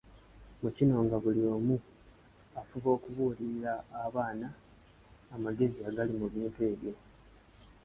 Mu 0.61 0.69
kino 0.75 0.95
nga 1.05 1.17
buli 1.23 1.41
omu 1.55 1.75
afuba 2.61 2.89
okubuulira 2.97 3.73
abaana 4.05 4.47
amagezi 5.35 5.79
agali 5.89 6.13
mu 6.21 6.27
bintu 6.33 6.59
ebyo. 6.71 6.93